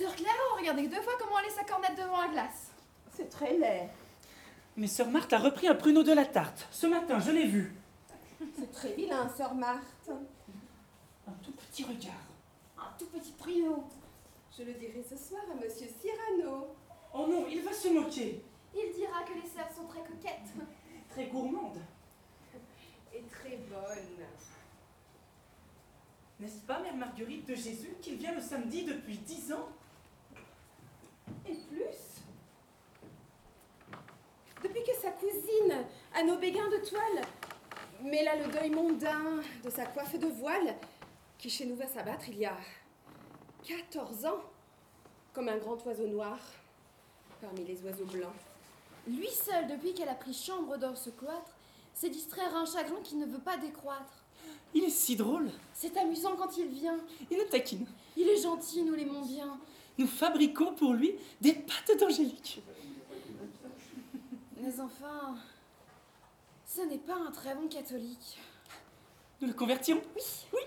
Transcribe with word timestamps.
Sœur 0.00 0.16
Clara, 0.16 0.56
regardez 0.58 0.88
deux 0.88 1.02
fois 1.02 1.12
comment 1.18 1.38
elle 1.40 1.50
est 1.50 1.54
sa 1.54 1.62
cornette 1.62 1.94
devant 1.94 2.22
la 2.22 2.28
glace. 2.28 2.70
C'est 3.14 3.28
très 3.28 3.58
laid. 3.58 3.90
Mais 4.74 4.86
sœur 4.86 5.10
Marthe 5.10 5.30
a 5.34 5.38
repris 5.38 5.68
un 5.68 5.74
pruneau 5.74 6.02
de 6.02 6.12
la 6.12 6.24
tarte. 6.24 6.66
Ce 6.70 6.86
matin, 6.86 7.20
je 7.20 7.30
l'ai 7.30 7.46
vu. 7.46 7.74
C'est 8.58 8.72
très 8.72 8.94
vilain, 8.94 9.28
sœur 9.36 9.54
Marthe. 9.54 10.10
Un 11.28 11.32
tout 11.44 11.52
petit 11.52 11.84
regard. 11.84 12.14
Un 12.78 12.98
tout 12.98 13.08
petit 13.08 13.32
pruneau. 13.32 13.84
Je 14.56 14.62
le 14.62 14.72
dirai 14.72 15.04
ce 15.06 15.18
soir 15.18 15.42
à 15.52 15.54
monsieur 15.62 15.86
Cyrano. 16.00 16.68
Oh 17.12 17.26
non, 17.28 17.44
il 17.50 17.60
va 17.60 17.72
se 17.74 17.88
moquer. 17.88 18.42
Il 18.74 18.94
dira 18.94 19.22
que 19.24 19.34
les 19.34 19.50
sœurs 19.50 19.70
sont 19.70 19.84
très 19.84 20.00
coquettes. 20.00 20.48
Très 21.10 21.26
gourmande. 21.26 21.76
Et 23.12 23.22
très 23.24 23.58
bonne. 23.68 24.26
N'est-ce 26.38 26.60
pas, 26.60 26.78
Mère 26.78 26.96
Marguerite 26.96 27.46
de 27.46 27.54
Jésus, 27.54 27.96
qu'il 28.00 28.16
vient 28.16 28.32
le 28.32 28.40
samedi 28.40 28.84
depuis 28.84 29.18
dix 29.18 29.52
ans 29.52 29.68
Et 31.46 31.54
plus 31.54 32.22
Depuis 34.62 34.82
que 34.82 34.94
sa 35.00 35.10
cousine, 35.12 35.84
Anne 36.14 36.38
Béguin 36.38 36.68
de 36.68 36.78
Toile, 36.88 37.24
met 38.02 38.24
là 38.24 38.36
le 38.36 38.52
deuil 38.52 38.70
mondain 38.70 39.40
de 39.64 39.70
sa 39.70 39.86
coiffe 39.86 40.18
de 40.18 40.26
voile, 40.26 40.76
qui 41.38 41.50
chez 41.50 41.66
nous 41.66 41.76
va 41.76 41.86
s'abattre 41.86 42.28
il 42.28 42.38
y 42.38 42.46
a 42.46 42.56
14 43.64 44.26
ans, 44.26 44.40
comme 45.32 45.48
un 45.48 45.58
grand 45.58 45.84
oiseau 45.86 46.06
noir 46.06 46.38
parmi 47.40 47.64
les 47.64 47.82
oiseaux 47.82 48.04
blancs. 48.04 48.34
Lui 49.06 49.28
seul, 49.28 49.66
depuis 49.66 49.94
qu'elle 49.94 50.08
a 50.08 50.14
pris 50.14 50.34
chambre 50.34 50.76
dans 50.76 50.94
ce 50.94 51.10
cloître, 51.10 51.56
sait 51.94 52.10
distraire 52.10 52.54
un 52.54 52.66
chagrin 52.66 53.00
qui 53.02 53.16
ne 53.16 53.26
veut 53.26 53.40
pas 53.40 53.56
décroître. 53.56 54.24
Il 54.74 54.84
est 54.84 54.90
si 54.90 55.16
drôle. 55.16 55.50
C'est 55.72 55.96
amusant 55.96 56.36
quand 56.36 56.56
il 56.56 56.68
vient. 56.68 56.98
Il 57.30 57.38
nous 57.38 57.44
taquine. 57.44 57.86
Il 58.16 58.28
est 58.28 58.42
gentil, 58.42 58.82
nous 58.82 58.94
l'aimons 58.94 59.22
bien. 59.22 59.58
Nous 59.98 60.06
fabriquons 60.06 60.74
pour 60.74 60.94
lui 60.94 61.14
des 61.40 61.52
pâtes 61.52 61.98
d'angélique. 61.98 62.62
Mais 64.56 64.80
enfin, 64.80 65.36
ce 66.66 66.82
n'est 66.82 66.98
pas 66.98 67.16
un 67.16 67.30
très 67.30 67.54
bon 67.54 67.68
catholique. 67.68 68.38
Nous 69.40 69.48
le 69.48 69.54
convertirons 69.54 70.02
Oui, 70.52 70.60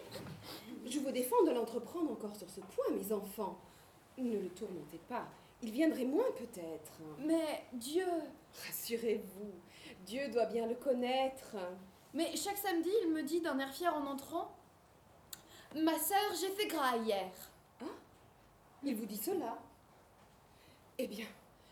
Je 0.90 1.00
vous 1.00 1.12
défends 1.12 1.44
de 1.46 1.52
l'entreprendre 1.52 2.12
encore 2.12 2.36
sur 2.36 2.50
ce 2.50 2.60
point, 2.60 2.86
mes 2.96 3.12
enfants. 3.12 3.58
Ne 4.18 4.40
le 4.40 4.50
tourmentez 4.50 5.00
pas. 5.08 5.26
Il 5.62 5.72
viendrait 5.72 6.06
moins 6.06 6.30
peut-être. 6.38 6.92
mais 7.20 7.64
Dieu. 7.74 8.06
Rassurez-vous, 8.68 9.52
Dieu 10.06 10.28
doit 10.30 10.46
bien 10.46 10.68
le 10.68 10.76
connaître. 10.76 11.56
Mais 12.14 12.36
chaque 12.36 12.58
samedi, 12.58 12.90
il 13.04 13.12
me 13.12 13.24
dit 13.24 13.42
d'un 13.42 13.58
air 13.58 13.74
fier 13.74 13.96
en 13.96 14.06
entrant 14.06 14.52
Ma 15.76 15.98
sœur, 15.98 16.32
j'ai 16.40 16.50
fait 16.50 16.68
gras 16.68 16.98
hier. 16.98 17.32
Il 18.84 18.96
vous 18.96 19.06
dit 19.06 19.18
cela 19.18 19.58
Eh 20.98 21.08
bien, 21.08 21.26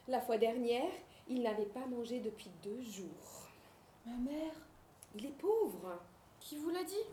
la 0.07 0.21
fois 0.21 0.37
dernière, 0.37 0.89
il 1.27 1.41
n'avait 1.43 1.65
pas 1.65 1.85
mangé 1.85 2.19
depuis 2.19 2.49
deux 2.63 2.81
jours. 2.83 3.47
Ma 4.05 4.15
mère, 4.17 4.53
Il 5.15 5.25
est 5.25 5.37
pauvre. 5.37 5.99
qui 6.39 6.57
vous 6.57 6.69
l'a 6.69 6.83
dit? 6.83 7.05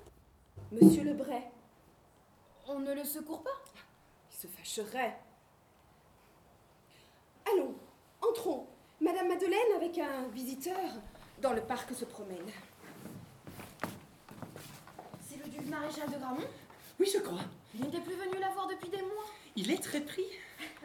Monsieur 0.72 1.04
Lebray, 1.04 1.42
On 2.68 2.78
ne 2.80 2.92
le 2.94 3.04
secourt 3.04 3.42
pas? 3.42 3.50
Il 4.30 4.36
se 4.36 4.46
fâcherait. 4.46 5.18
Allons, 7.52 7.74
entrons. 8.22 8.66
Madame 9.00 9.28
Madeleine 9.28 9.72
avec 9.76 9.98
un 9.98 10.28
visiteur 10.28 10.76
dans 11.40 11.52
le 11.52 11.62
parc 11.62 11.92
se 11.94 12.04
promène. 12.04 12.50
C'est 15.28 15.36
le 15.42 15.48
duc 15.50 15.66
maréchal 15.68 16.10
de 16.10 16.18
Gramont 16.18 16.46
Oui, 16.98 17.08
je 17.12 17.18
crois. 17.20 17.40
Il 17.74 17.82
n'était 17.82 18.00
plus 18.00 18.14
venu 18.14 18.38
la 18.40 18.50
voir 18.50 18.66
depuis 18.68 18.88
des 18.90 19.02
mois. 19.02 19.24
Il 19.60 19.72
est 19.72 19.82
très 19.82 20.00
pris. 20.00 20.22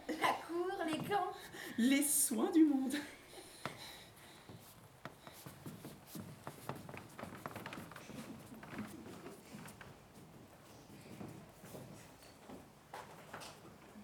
La 0.08 0.34
cour, 0.48 0.68
les 0.92 0.98
camps. 1.08 1.32
Les 1.78 2.02
soins 2.02 2.50
du 2.50 2.66
monde. 2.66 2.96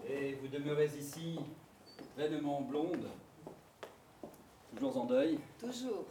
Et 0.08 0.34
vous 0.34 0.46
demeurez 0.46 0.86
ici, 0.96 1.40
vainement 2.16 2.60
blonde, 2.60 3.08
toujours 4.76 4.98
en 4.98 5.06
deuil, 5.06 5.40
Toujours. 5.58 6.06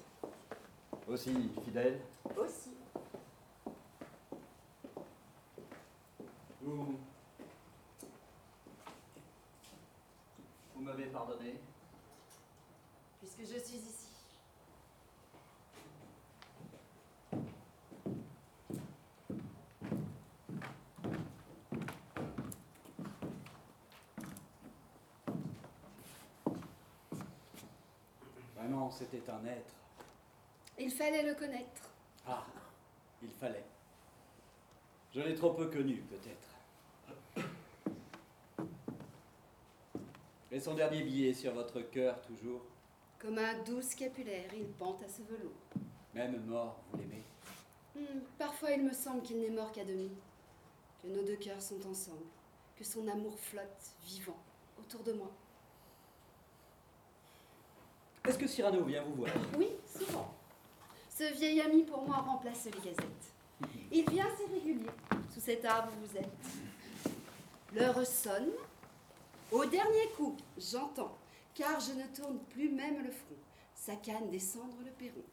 aussi 1.08 1.32
fidèle. 1.64 2.02
Aussi. 2.36 2.72
Vous. 6.62 7.00
Vous 10.80 10.86
m'avez 10.86 11.08
pardonné. 11.08 11.60
Puisque 13.20 13.42
je 13.42 13.60
suis 13.60 13.76
ici. 13.78 14.10
C'était 28.92 29.30
un 29.30 29.46
être. 29.46 29.74
Il 30.78 30.92
fallait 30.92 31.24
le 31.24 31.36
connaître. 31.36 31.90
Ah, 32.28 32.46
il 33.22 33.30
fallait. 33.30 33.64
Je 35.14 35.22
l'ai 35.22 35.36
trop 35.36 35.54
peu 35.54 35.68
connu, 35.68 36.02
peut-être. 36.02 37.46
Et 40.52 40.60
son 40.60 40.74
dernier 40.74 41.04
billet 41.04 41.34
sur 41.34 41.54
votre 41.54 41.82
cœur, 41.82 42.22
toujours? 42.22 42.62
Comme 43.20 43.38
un 43.38 43.62
doux 43.64 43.82
scapulaire, 43.82 44.52
il 44.54 44.68
pente 44.68 45.04
à 45.04 45.10
ce 45.10 45.22
velours. 45.22 45.52
Même 46.14 46.44
mort, 46.46 46.80
vous 46.92 46.98
l'aimez? 46.98 47.24
Hmm, 47.96 48.22
parfois 48.38 48.72
il 48.72 48.84
me 48.84 48.94
semble 48.94 49.22
qu'il 49.22 49.40
n'est 49.40 49.50
mort 49.50 49.72
qu'à 49.72 49.86
demi, 49.86 50.12
que 51.02 51.08
nos 51.08 51.24
deux 51.24 51.36
cœurs 51.36 51.62
sont 51.62 51.86
ensemble, 51.88 52.26
que 52.76 52.84
son 52.84 53.08
amour 53.08 53.40
flotte, 53.40 53.94
vivant, 54.04 54.40
autour 54.80 55.04
de 55.04 55.14
moi. 55.14 55.32
Est-ce 58.30 58.38
que 58.38 58.46
Cyrano 58.46 58.84
vient 58.84 59.02
vous 59.02 59.16
voir? 59.16 59.32
Oui, 59.58 59.70
souvent. 59.92 60.32
Ce 61.10 61.34
vieil 61.34 61.62
ami 61.62 61.82
pour 61.82 62.04
moi 62.08 62.18
remplace 62.18 62.66
les 62.66 62.80
gazettes. 62.80 63.34
Il 63.92 64.08
vient 64.08 64.28
assez 64.28 64.46
régulier. 64.54 64.86
Sous 65.34 65.40
cet 65.40 65.66
arbre 65.66 65.92
où 65.98 66.06
vous 66.06 66.16
êtes. 66.16 67.16
L'heure 67.74 68.06
sonne. 68.06 68.52
Au 69.52 69.66
dernier 69.66 70.10
coup, 70.16 70.38
j'entends, 70.60 71.18
car 71.56 71.80
je 71.80 71.94
ne 71.94 72.06
tourne 72.16 72.38
plus 72.52 72.70
même 72.70 73.04
le 73.04 73.10
front, 73.10 73.36
sa 73.74 73.96
canne 73.96 74.30
descendre 74.30 74.78
le 74.86 74.92
perron. 74.92 75.26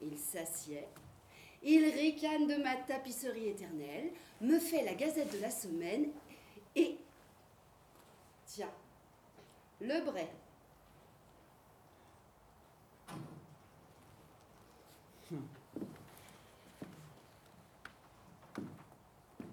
Il 0.00 0.16
s'assied. 0.16 0.86
Il 1.62 1.84
ricane 1.84 2.46
de 2.46 2.62
ma 2.62 2.76
tapisserie 2.76 3.48
éternelle, 3.48 4.10
me 4.40 4.58
fait 4.58 4.84
la 4.84 4.94
gazette 4.94 5.36
de 5.36 5.42
la 5.42 5.50
semaine 5.50 6.06
et. 6.74 6.96
Tiens, 8.46 8.72
le 9.82 10.00
bray. 10.00 10.28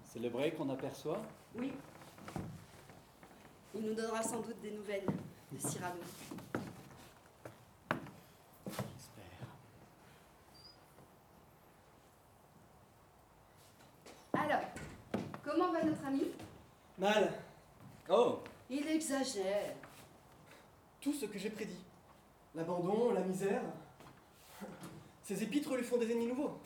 C'est 0.04 0.18
le 0.18 0.28
break 0.28 0.56
qu'on 0.56 0.68
aperçoit 0.70 1.22
Oui. 1.54 1.72
Il 3.74 3.82
nous 3.82 3.94
donnera 3.94 4.22
sans 4.22 4.40
doute 4.40 4.60
des 4.60 4.72
nouvelles 4.72 5.06
de 5.52 5.58
Cyrano. 5.58 6.00
J'espère. 8.66 9.46
Alors, 14.32 14.66
comment 15.44 15.72
va 15.72 15.84
notre 15.84 16.04
ami? 16.04 16.24
Mal. 16.98 17.32
Oh 18.08 18.40
Il 18.68 18.86
exagère. 18.88 19.74
Tout 21.00 21.12
ce 21.12 21.26
que 21.26 21.38
j'ai 21.38 21.50
prédit. 21.50 21.84
L'abandon, 22.54 23.12
la 23.12 23.20
misère. 23.20 23.62
Ces 25.30 25.44
épîtres 25.44 25.76
lui 25.76 25.84
font 25.84 25.96
des 25.96 26.10
ennemis 26.10 26.26
nouveaux. 26.26 26.58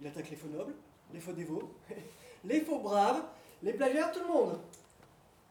Il 0.00 0.06
attaque 0.06 0.30
les 0.30 0.36
faux 0.36 0.46
nobles, 0.46 0.76
les 1.12 1.18
faux 1.18 1.32
dévots, 1.32 1.74
les 2.44 2.60
faux 2.60 2.78
braves, 2.78 3.24
les 3.64 3.72
plagiaires, 3.72 4.12
tout 4.12 4.20
le 4.20 4.28
monde. 4.28 4.60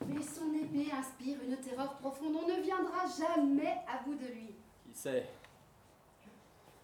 Mais 0.08 0.22
son 0.22 0.54
épée 0.54 0.90
inspire 0.94 1.38
une 1.44 1.58
terreur 1.58 1.98
profonde. 1.98 2.38
On 2.42 2.48
ne 2.48 2.62
viendra 2.62 3.04
jamais 3.08 3.76
à 3.90 4.02
bout 4.06 4.16
de 4.16 4.26
lui. 4.26 4.56
Qui 4.86 4.98
sait? 4.98 5.28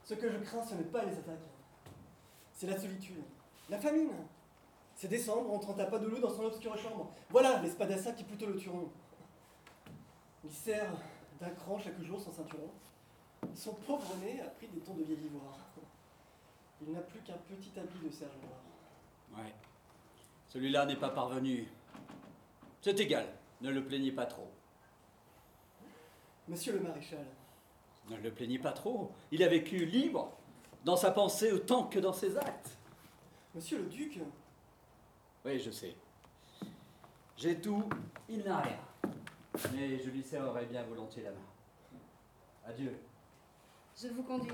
Ce 0.03 0.13
que 0.13 0.29
je 0.29 0.39
crains, 0.39 0.61
ce 0.61 0.75
n'est 0.75 0.83
pas 0.83 1.05
les 1.05 1.13
attaques. 1.13 1.39
C'est 2.51 2.67
la 2.67 2.77
solitude, 2.77 3.23
la 3.69 3.79
famine. 3.79 4.11
C'est 4.97 5.07
décembre, 5.07 5.53
on 5.53 5.59
trente 5.59 5.79
à 5.79 5.85
pas 5.85 5.99
de 5.99 6.07
loup 6.07 6.19
dans 6.19 6.35
son 6.35 6.43
obscure 6.43 6.77
chambre. 6.77 7.13
Voilà 7.29 7.61
les 7.61 7.69
spadassins 7.69 8.11
qui 8.11 8.25
plutôt 8.25 8.47
le 8.47 8.57
tueront. 8.57 8.89
Il 10.43 10.51
sert 10.51 10.91
d'un 11.39 11.51
cran 11.51 11.79
chaque 11.79 12.01
jour 12.01 12.19
son 12.19 12.33
ceinturon. 12.33 12.69
Son 13.55 13.73
pauvre 13.73 14.15
nez 14.23 14.41
a 14.41 14.45
pris 14.49 14.67
des 14.67 14.79
tons 14.79 14.93
de 14.95 15.03
vieil 15.03 15.17
ivoire. 15.25 15.57
Il 16.81 16.93
n'a 16.93 17.01
plus 17.01 17.19
qu'un 17.19 17.37
petit 17.37 17.77
habit 17.77 17.99
de 18.05 18.09
serge 18.09 18.31
noir. 18.41 19.43
Ouais. 19.43 19.53
Celui-là 20.47 20.85
n'est 20.85 20.95
pas 20.95 21.09
parvenu. 21.09 21.67
C'est 22.81 22.99
égal. 22.99 23.27
Ne 23.61 23.69
le 23.69 23.83
plaignez 23.83 24.11
pas 24.13 24.25
trop. 24.25 24.49
Monsieur 26.47 26.73
le 26.73 26.79
maréchal, 26.79 27.25
Ne 28.09 28.17
le 28.17 28.31
plaignez 28.31 28.57
pas 28.59 28.71
trop. 28.71 29.11
Il 29.31 29.43
a 29.43 29.47
vécu 29.49 29.85
libre, 29.85 30.31
dans 30.85 30.95
sa 30.95 31.11
pensée 31.11 31.51
autant 31.51 31.83
que 31.83 31.99
dans 31.99 32.13
ses 32.13 32.37
actes. 32.37 32.77
monsieur 33.53 33.79
le 33.79 33.85
duc, 33.85 34.19
Oui, 35.45 35.59
je 35.59 35.69
sais. 35.69 35.95
J'ai 37.37 37.59
tout, 37.59 37.83
il 38.27 38.43
n'a 38.43 38.61
rien. 38.61 38.79
Mais 39.73 39.99
je 39.99 40.09
lui 40.09 40.23
serrerai 40.23 40.65
bien 40.65 40.83
volontiers 40.83 41.23
la 41.23 41.31
main. 41.31 41.37
Adieu. 42.65 42.97
Je 44.01 44.07
vous 44.07 44.23
conduis. 44.23 44.49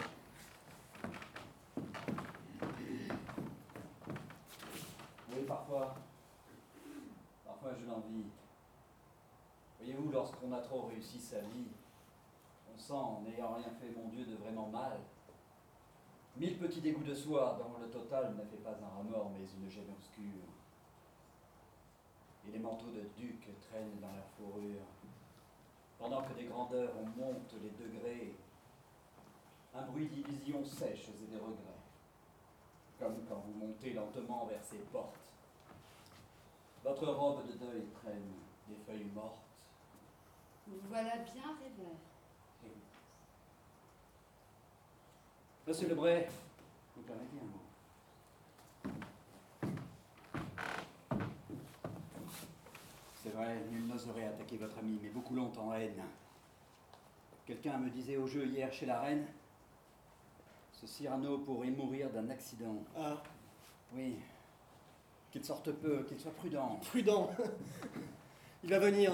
Oui, 5.29 5.43
parfois. 5.47 5.93
Parfois, 7.45 7.71
je 7.79 7.85
l'envie. 7.85 8.25
Voyez-vous, 9.77 10.09
lorsqu'on 10.11 10.51
a 10.51 10.61
trop 10.61 10.87
réussi 10.87 11.19
sa 11.19 11.41
vie, 11.41 11.67
on 12.73 12.75
sent, 12.75 12.93
en 12.93 13.21
n'ayant 13.21 13.53
rien 13.53 13.69
fait, 13.79 13.91
mon 13.95 14.09
Dieu, 14.09 14.25
de 14.25 14.35
vraiment 14.35 14.67
mal. 14.69 14.97
Mille 16.37 16.57
petits 16.57 16.81
dégoûts 16.81 17.03
de 17.03 17.13
soi, 17.13 17.59
dont 17.59 17.79
le 17.79 17.91
total 17.91 18.33
n'a 18.33 18.45
fait 18.45 18.63
pas 18.63 18.71
un 18.71 18.97
remords, 18.97 19.29
mais 19.29 19.45
une 19.45 19.69
gêne 19.69 19.91
obscure. 19.95 20.49
Et 22.47 22.51
les 22.51 22.59
manteaux 22.59 22.89
de 22.89 23.01
duc 23.15 23.47
traînent 23.61 23.99
dans 24.01 24.11
la 24.11 24.23
fourrure. 24.23 24.87
Pendant 25.99 26.23
que 26.23 26.33
des 26.33 26.45
grandeurs 26.45 26.93
on 26.99 27.05
monte 27.19 27.53
les 27.61 27.69
degrés, 27.69 28.35
un 29.75 29.83
bruit 29.83 30.07
d'illusion 30.07 30.63
sèche 30.63 31.09
et 31.09 31.27
des 31.31 31.37
regrets 31.37 31.75
comme 32.99 33.25
quand 33.27 33.43
vous 33.45 33.53
montez 33.53 33.93
lentement 33.93 34.45
vers 34.45 34.63
ces 34.63 34.77
portes. 34.77 35.17
Votre 36.83 37.07
robe 37.07 37.47
de 37.47 37.53
deuil 37.53 37.85
traîne 38.01 38.31
des 38.67 38.75
feuilles 38.85 39.11
mortes. 39.13 39.41
Vous 40.67 40.77
voilà 40.87 41.17
bien 41.17 41.55
rêveur. 41.61 41.95
Monsieur 45.67 45.89
Lebray, 45.89 46.27
vous 46.95 47.01
permettez 47.01 47.37
un 47.41 47.45
mot 47.45 47.61
C'est 53.15 53.31
vrai, 53.31 53.63
nul 53.71 53.87
n'oserait 53.87 54.27
attaquer 54.27 54.57
votre 54.57 54.77
ami, 54.77 54.99
mais 55.01 55.09
beaucoup 55.09 55.33
l'ont 55.33 55.51
en 55.57 55.73
haine. 55.73 56.03
Quelqu'un 57.47 57.79
me 57.79 57.89
disait 57.89 58.17
au 58.17 58.27
jeu 58.27 58.45
hier 58.45 58.71
chez 58.71 58.85
la 58.85 59.01
reine 59.01 59.25
ce 60.81 60.87
Cyrano 60.87 61.37
pourrait 61.39 61.69
mourir 61.69 62.09
d'un 62.09 62.29
accident. 62.29 62.83
ah, 62.97 63.21
Oui. 63.93 64.17
Qu'il 65.31 65.43
sorte 65.43 65.71
peu, 65.71 66.03
qu'il 66.03 66.19
soit 66.19 66.31
prudent. 66.33 66.79
prudent. 66.87 67.29
Il 68.63 68.69
va 68.69 68.79
venir. 68.79 69.13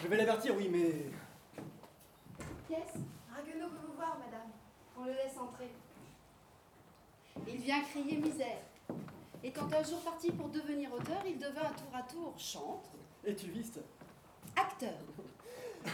Je 0.00 0.06
vais 0.08 0.16
l'avertir, 0.16 0.56
oui, 0.56 0.68
mais 0.70 1.10
Yes 2.70 2.94
Ragueneau 3.34 3.68
veut 3.68 3.86
vous 3.86 3.94
voir, 3.96 4.18
madame. 4.18 4.48
On 4.98 5.04
le 5.04 5.12
laisse 5.12 5.36
entrer. 5.38 5.70
Il 7.46 7.56
vient 7.58 7.82
crier 7.82 8.16
misère. 8.16 8.58
Étant 9.42 9.68
un 9.70 9.82
jour 9.82 10.00
parti 10.02 10.30
pour 10.32 10.48
devenir 10.48 10.92
auteur, 10.92 11.22
il 11.26 11.38
devint 11.38 11.60
à 11.62 11.70
tour 11.74 11.94
à 11.94 12.02
tour 12.02 12.34
chantre, 12.38 12.88
étuviste, 13.24 13.78
acteur, 14.56 14.94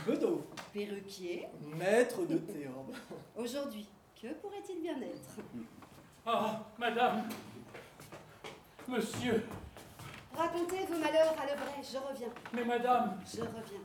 bedeau, 0.07 0.47
perruquier. 0.73 1.49
maître 1.77 2.25
de 2.25 2.39
théorbe. 2.39 2.95
Aujourd'hui, 3.37 3.89
que 4.23 4.29
pourrait-il 4.35 4.81
bien 4.81 5.03
être 5.03 5.43
Ah, 6.25 6.61
madame 6.79 7.29
Monsieur 8.87 9.45
Racontez 10.33 10.87
vos 10.87 10.99
malheurs 10.99 11.35
à 11.41 11.47
Lebray, 11.47 11.83
je 11.83 11.99
reviens, 11.99 12.29
Mais 12.53 12.65
madame 12.65 13.21
je 13.27 13.41
reviens. 13.41 13.81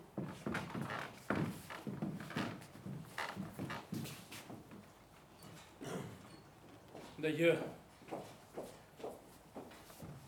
D'ailleurs, 7.18 7.57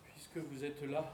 puisque 0.05 0.37
vous 0.37 0.63
êtes 0.65 0.81
là, 0.89 1.05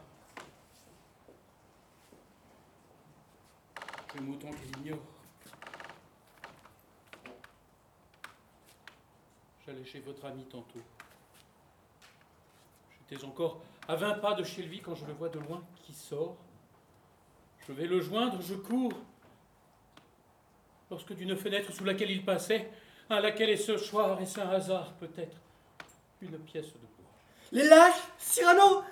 j'aime 4.14 4.32
autant 4.34 4.52
qu'il 4.52 4.80
ignore. 4.80 5.15
J'allais 9.76 9.88
chez 9.88 10.00
votre 10.00 10.24
ami 10.24 10.46
tantôt. 10.46 10.80
J'étais 13.10 13.26
encore 13.26 13.62
à 13.90 13.96
vingt 13.98 14.14
pas 14.14 14.34
de 14.34 14.44
chez 14.44 14.62
lui 14.64 14.80
quand 14.80 14.96
je 14.96 15.06
le 15.06 15.12
vois 15.12 15.28
de 15.28 15.40
loin 15.40 15.66
qui 15.84 15.92
sort. 15.92 16.38
Je 17.68 17.74
vais 17.74 17.86
le 17.86 18.00
joindre, 18.00 18.42
je 18.42 18.54
cours. 18.54 18.94
Lorsque 20.90 21.14
d'une 21.14 21.36
fenêtre 21.36 21.74
sous 21.74 21.84
laquelle 21.84 22.10
il 22.10 22.24
passait, 22.24 22.72
à 23.10 23.20
laquelle 23.20 23.50
est 23.50 23.58
ce 23.58 23.78
soir, 23.78 24.22
et 24.22 24.26
c'est 24.26 24.40
un 24.40 24.50
hasard 24.50 24.94
peut-être, 24.94 25.36
une 26.22 26.40
pièce 26.40 26.68
de 26.68 26.80
bois. 26.80 27.12
Les 27.52 27.68
lâches 27.68 28.02
Cyrano 28.18 28.84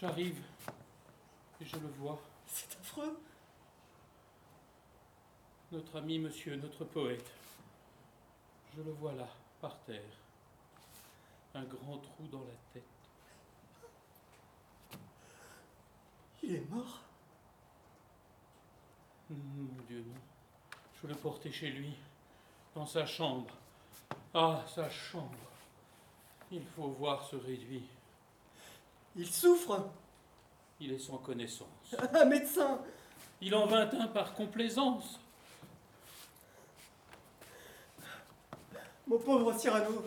J'arrive 0.00 0.40
et 1.60 1.64
je 1.66 1.76
le 1.76 1.88
vois. 1.98 2.18
C'est 2.46 2.74
affreux. 2.80 3.20
Notre 5.72 5.96
ami 5.96 6.18
monsieur, 6.18 6.56
notre 6.56 6.84
poète. 6.84 7.30
Je 8.74 8.80
le 8.82 8.92
vois 8.92 9.12
là, 9.12 9.28
par 9.62 9.78
terre. 9.86 10.02
Un 11.54 11.62
grand 11.62 11.98
trou 11.98 12.26
dans 12.30 12.40
la 12.40 12.54
tête. 12.74 12.82
Il 16.42 16.56
est 16.56 16.70
mort? 16.70 17.00
Mon 19.30 19.82
Dieu, 19.86 20.04
non. 20.06 20.20
Je 21.00 21.06
le 21.06 21.14
portais 21.14 21.52
chez 21.52 21.70
lui, 21.70 21.94
dans 22.74 22.86
sa 22.86 23.06
chambre. 23.06 23.54
Ah, 24.34 24.64
sa 24.74 24.90
chambre. 24.90 25.38
Il 26.50 26.64
faut 26.66 26.88
voir 26.88 27.24
ce 27.24 27.36
réduit. 27.36 27.86
Il 29.14 29.30
souffre? 29.30 29.88
Il 30.80 30.92
est 30.92 30.98
sans 30.98 31.18
connaissance. 31.18 31.94
Un 32.12 32.24
médecin? 32.24 32.80
Il 33.40 33.54
en 33.54 33.66
vint 33.66 33.88
un 33.92 34.08
par 34.08 34.34
complaisance. 34.34 35.20
Mon 39.06 39.18
pauvre 39.18 39.52
Cyrano. 39.52 40.04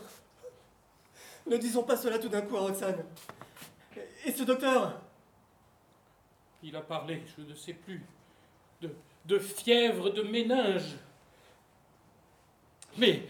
Ne 1.47 1.57
disons 1.57 1.83
pas 1.83 1.97
cela 1.97 2.17
tout 2.17 2.29
d'un 2.29 2.41
coup 2.41 2.57
à 2.57 2.61
Roxane. 2.61 3.03
Et 4.25 4.31
ce 4.31 4.43
docteur? 4.43 4.99
Il 6.63 6.75
a 6.75 6.81
parlé, 6.81 7.21
je 7.37 7.43
ne 7.43 7.53
sais 7.53 7.73
plus, 7.73 8.03
de, 8.81 8.89
de 9.25 9.37
fièvre, 9.37 10.09
de 10.09 10.23
méninge. 10.23 10.95
Mais 12.97 13.27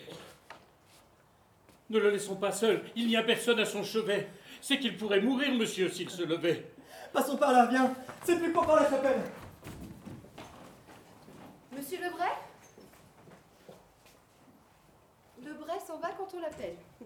ne 1.90 2.00
le 2.00 2.12
laissons 2.12 2.38
pas 2.38 2.52
seul, 2.52 2.84
il 2.96 3.08
n'y 3.08 3.18
a 3.18 3.24
personne 3.24 3.60
à 3.60 3.66
son 3.66 3.84
chevet. 3.84 4.30
C'est 4.62 4.80
qu'il 4.80 4.98
pourrait 4.98 5.20
mourir, 5.20 5.54
monsieur, 5.54 5.90
s'il 5.90 6.10
se 6.10 6.24
levait. 6.24 6.72
Passons 7.12 7.38
par 7.38 7.52
là, 7.52 7.66
viens. 7.66 7.94
C'est 8.24 8.40
plus 8.40 8.54
court 8.54 8.66
par 8.66 8.78
la 8.78 8.90
chapelle. 8.90 9.22
Monsieur 11.76 12.00
Lebray 12.02 12.30
s'en 15.86 15.98
va 16.00 16.10
quand 16.18 16.24
on 16.36 16.42
l'appelle. 16.42 16.78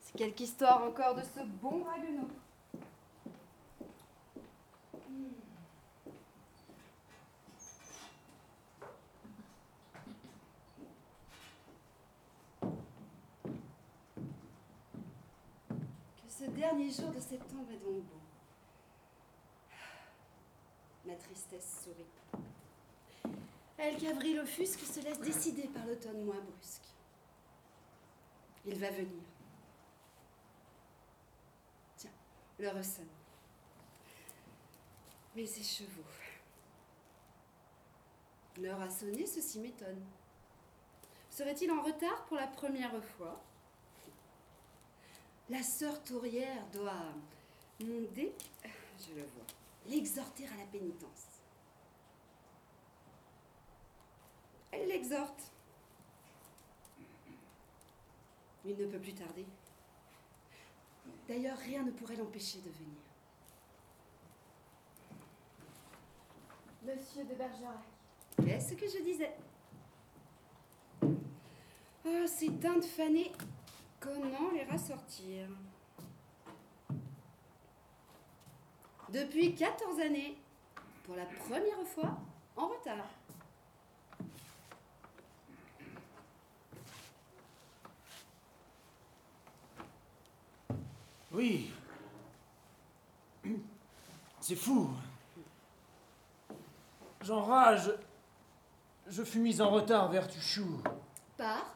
C'est 0.00 0.16
quelque 0.16 0.40
histoire 0.40 0.82
encore 0.84 1.14
de 1.14 1.22
ce 1.22 1.40
bon 1.44 1.84
Ragueneau. 1.84 2.28
Que 16.16 16.28
ce 16.28 16.44
dernier 16.50 16.90
jour 16.90 17.10
de 17.10 17.20
septembre 17.20 17.70
est 17.72 17.84
donc 17.84 18.02
beau. 18.02 18.20
Ma 21.06 21.14
tristesse 21.14 21.84
sourit. 21.84 22.06
Elle 23.78 23.96
qu'avril 23.96 24.40
offusque 24.40 24.80
se 24.80 25.00
laisse 25.00 25.20
décider 25.20 25.68
par 25.68 25.86
l'automne 25.86 26.22
moins 26.24 26.36
brusque. 26.36 26.89
Il 28.64 28.78
va 28.78 28.90
venir. 28.90 29.22
Tiens, 31.96 32.10
l'heure 32.58 32.84
sonne. 32.84 33.08
Mais 35.34 35.46
ces 35.46 35.62
chevaux. 35.62 36.02
L'heure 38.58 38.80
a 38.80 38.90
sonné, 38.90 39.26
ceci 39.26 39.60
m'étonne. 39.60 40.04
Serait-il 41.30 41.70
en 41.70 41.82
retard 41.82 42.26
pour 42.26 42.36
la 42.36 42.48
première 42.48 43.02
fois? 43.02 43.42
La 45.48 45.62
sœur 45.62 46.02
tourière 46.04 46.66
doit 46.72 47.12
monter, 47.80 48.34
je 48.98 49.14
le 49.14 49.22
vois, 49.22 49.46
l'exhorter 49.86 50.46
à 50.46 50.56
la 50.56 50.66
pénitence. 50.66 51.26
Elle 54.70 54.88
l'exhorte. 54.88 55.52
Il 58.64 58.76
ne 58.76 58.86
peut 58.86 58.98
plus 58.98 59.14
tarder. 59.14 59.46
D'ailleurs, 61.26 61.58
rien 61.58 61.82
ne 61.82 61.90
pourrait 61.90 62.16
l'empêcher 62.16 62.58
de 62.58 62.70
venir. 62.70 62.98
Monsieur 66.82 67.24
de 67.24 67.34
Bergerac. 67.34 67.78
Qu'est-ce 68.44 68.74
que 68.74 68.86
je 68.86 69.02
disais? 69.02 69.34
Ah, 72.06 72.26
ces 72.26 72.50
teintes 72.54 72.84
fanées, 72.84 73.32
comment 73.98 74.50
les 74.52 74.64
rassortir 74.64 75.48
Depuis 79.10 79.54
14 79.54 80.00
années, 80.00 80.38
pour 81.04 81.16
la 81.16 81.26
première 81.26 81.82
fois, 81.86 82.16
en 82.56 82.68
retard. 82.68 83.08
Oui. 91.40 91.70
C'est 94.40 94.56
fou. 94.56 94.90
J'enrage. 97.22 97.90
Je 99.08 99.24
fus 99.24 99.38
mis 99.38 99.62
en 99.62 99.70
retard 99.70 100.10
vers 100.10 100.28
Tuchou 100.28 100.82
Par? 101.38 101.74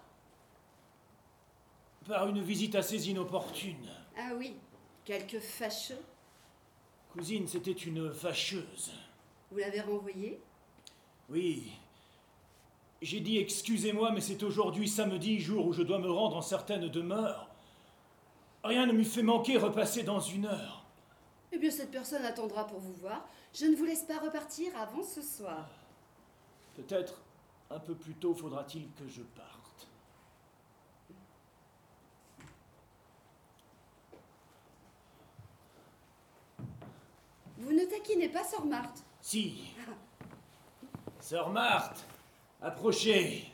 Par 2.07 2.29
une 2.29 2.43
visite 2.43 2.75
assez 2.75 3.09
inopportune. 3.09 3.89
Ah 4.19 4.33
oui, 4.37 4.55
quelques 5.07 5.41
fâcheux? 5.41 6.03
Cousine, 7.15 7.49
c'était 7.49 7.73
une 7.73 8.13
fâcheuse. 8.13 8.93
Vous 9.51 9.57
l'avez 9.57 9.81
renvoyé 9.81 10.39
Oui. 11.31 11.73
J'ai 13.01 13.21
dit 13.21 13.39
excusez-moi, 13.39 14.13
mais 14.13 14.21
c'est 14.21 14.43
aujourd'hui 14.43 14.91
samedi, 14.91 15.41
jour 15.41 15.67
où 15.67 15.73
je 15.73 15.83
dois 15.83 15.99
me 15.99 16.11
rendre 16.11 16.37
en 16.37 16.43
certaines 16.43 16.89
demeures. 16.89 17.54
Rien 18.65 18.87
ne 18.87 18.93
m'eût 18.93 19.05
fait 19.05 19.23
manquer 19.23 19.59
repasser 19.59 20.03
dans 20.05 20.21
une 20.21 20.47
heure. 20.47 20.87
Eh 21.53 21.59
bien, 21.59 21.71
cette 21.71 21.91
personne 21.91 22.25
attendra 22.25 22.67
pour 22.67 22.81
vous 22.81 22.95
voir. 22.95 23.29
Je 23.53 23.67
ne 23.67 23.77
vous 23.77 23.85
laisse 23.85 24.05
pas 24.05 24.19
repartir 24.19 24.73
avant 24.77 25.05
ce 25.05 25.21
soir. 25.21 25.69
Peut-être 26.75 27.21
un 27.71 27.79
peu 27.79 27.95
plus 27.95 28.15
tôt 28.15 28.35
faudra-t-il 28.35 28.89
que 28.93 29.07
je 29.07 29.21
parte. 29.21 29.87
Vous 37.59 37.73
ne 37.73 37.85
taquinez 37.85 38.31
pas, 38.31 38.45
Sœur 38.45 38.65
Marthe. 38.65 39.05
Si. 39.21 39.75
Sœur 41.21 41.51
Marthe, 41.51 42.03
approchez. 42.63 43.45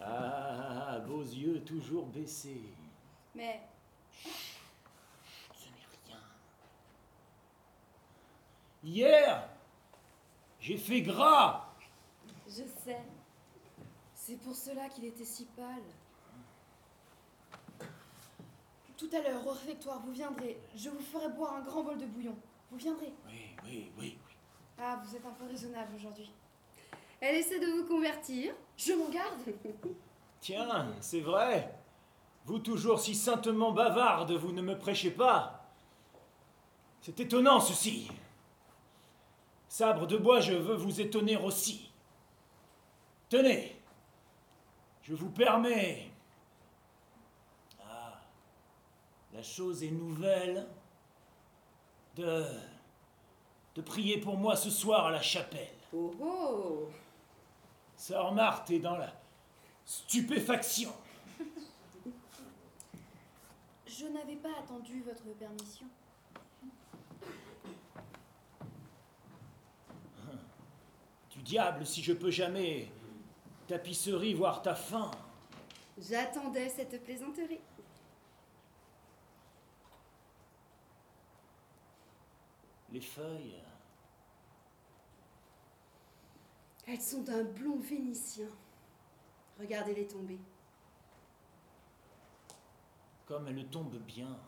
Ah, 0.00 0.98
beaux 1.06 1.22
yeux 1.22 1.64
toujours 1.64 2.06
baissés. 2.06 2.62
Mais 3.34 3.60
Ce 4.22 5.64
n'est 5.66 5.88
rien. 6.06 6.20
Hier, 8.82 9.48
j'ai 10.60 10.76
fait 10.76 11.02
gras. 11.02 11.68
Je 12.46 12.62
sais. 12.84 13.02
C'est 14.14 14.36
pour 14.36 14.54
cela 14.54 14.88
qu'il 14.88 15.04
était 15.04 15.24
si 15.24 15.44
pâle. 15.46 15.82
Tout 18.96 19.10
à 19.12 19.20
l'heure, 19.20 19.46
au 19.46 19.50
réfectoire, 19.50 20.00
vous 20.00 20.12
viendrez. 20.12 20.58
Je 20.76 20.88
vous 20.88 21.00
ferai 21.00 21.28
boire 21.28 21.54
un 21.56 21.60
grand 21.62 21.82
bol 21.82 21.98
de 21.98 22.06
bouillon. 22.06 22.36
Vous 22.70 22.78
viendrez. 22.78 23.12
Oui, 23.26 23.56
oui, 23.64 23.92
oui, 23.98 24.18
oui. 24.28 24.36
Ah, 24.78 25.00
vous 25.04 25.14
êtes 25.14 25.26
un 25.26 25.32
peu 25.32 25.44
raisonnable 25.46 25.94
aujourd'hui. 25.96 26.30
elle 27.20 27.36
essaie 27.36 27.60
de 27.60 27.66
vous 27.66 27.86
convertir. 27.86 28.54
Je 28.76 28.92
m'en 28.92 29.08
garde. 29.08 29.38
Tiens, 30.40 30.92
c'est 31.00 31.20
vrai. 31.20 31.74
Vous 32.44 32.58
toujours 32.58 33.00
si 33.00 33.14
saintement 33.14 33.72
bavarde, 33.72 34.32
vous 34.32 34.52
ne 34.52 34.62
me 34.62 34.78
prêchez 34.78 35.10
pas. 35.10 35.64
C'est 37.00 37.20
étonnant 37.20 37.60
ceci. 37.60 38.10
Sabre 39.68 40.06
de 40.06 40.16
bois, 40.16 40.40
je 40.40 40.52
veux 40.52 40.76
vous 40.76 41.00
étonner 41.00 41.36
aussi. 41.36 41.90
Tenez, 43.28 43.80
je 45.02 45.14
vous 45.14 45.30
permets. 45.30 46.10
Ah, 47.82 48.20
la 49.32 49.42
chose 49.42 49.82
est 49.82 49.90
nouvelle 49.90 50.66
de 52.16 52.44
de 53.74 53.82
prier 53.82 54.18
pour 54.18 54.36
moi 54.36 54.56
ce 54.56 54.70
soir 54.70 55.06
à 55.06 55.10
la 55.10 55.22
chapelle. 55.22 55.68
Oh 55.92 56.14
oh 56.20 56.88
Sœur 57.96 58.32
Marthe 58.32 58.70
est 58.70 58.78
dans 58.78 58.96
la 58.96 59.12
stupéfaction. 59.84 60.92
Je 63.96 64.06
n'avais 64.06 64.34
pas 64.34 64.50
attendu 64.58 65.02
votre 65.02 65.22
permission. 65.38 65.86
Du 71.30 71.42
diable, 71.42 71.86
si 71.86 72.02
je 72.02 72.12
peux 72.12 72.30
jamais 72.30 72.90
tapisserie 73.68 74.34
voir 74.34 74.62
ta 74.62 74.74
faim. 74.74 75.12
J'attendais 75.96 76.68
cette 76.70 77.04
plaisanterie. 77.04 77.60
Les 82.90 83.00
feuilles. 83.00 83.62
Elles 86.88 87.00
sont 87.00 87.22
d'un 87.22 87.44
blond 87.44 87.78
vénitien. 87.78 88.48
Regardez-les 89.60 90.08
tomber. 90.08 90.40
Comme 93.26 93.48
elles 93.48 93.66
tombent 93.66 94.02
bien. 94.02 94.38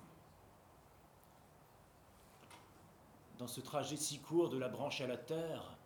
Dans 3.39 3.47
ce 3.47 3.61
trajet 3.61 3.97
si 3.97 4.19
court 4.21 4.49
de 4.49 4.59
la 4.59 4.69
branche 4.69 5.01
à 5.01 5.07
la 5.07 5.17
terre, 5.17 5.77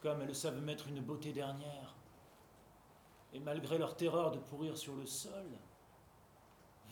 comme 0.00 0.20
elles 0.20 0.34
savent 0.34 0.60
mettre 0.60 0.88
une 0.88 1.00
beauté 1.00 1.32
dernière, 1.32 1.94
et 3.32 3.40
malgré 3.40 3.78
leur 3.78 3.96
terreur 3.96 4.30
de 4.30 4.38
pourrir 4.38 4.76
sur 4.76 4.94
le 4.94 5.06
sol, 5.06 5.46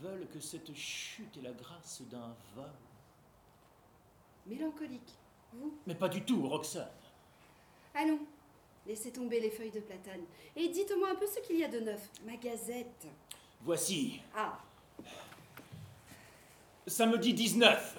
veulent 0.00 0.28
que 0.28 0.40
cette 0.40 0.75
chute 0.75 1.37
ait 1.37 1.42
la 1.42 1.52
grâce 1.52 2.02
d'un 2.02 2.35
vol. 2.54 2.71
Mélancolique. 4.47 5.18
Vous 5.52 5.78
Mais 5.87 5.94
pas 5.94 6.09
du 6.09 6.25
tout, 6.25 6.49
Roxane. 6.49 6.88
Allons, 7.94 8.21
laissez 8.87 9.12
tomber 9.12 9.38
les 9.38 9.50
feuilles 9.50 9.71
de 9.71 9.80
platane. 9.80 10.23
Et 10.56 10.68
dites-moi 10.68 11.11
un 11.11 11.14
peu 11.14 11.26
ce 11.26 11.40
qu'il 11.40 11.59
y 11.59 11.64
a 11.64 11.68
de 11.68 11.80
neuf. 11.80 12.11
Ma 12.25 12.37
gazette. 12.37 13.06
Voici, 13.64 14.21
Ah, 14.37 14.59
samedi 16.87 17.33
19. 17.33 17.97